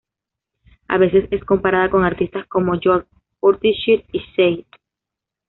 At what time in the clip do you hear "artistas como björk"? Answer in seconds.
2.03-3.07